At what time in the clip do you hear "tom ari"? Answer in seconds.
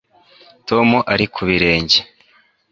0.67-1.25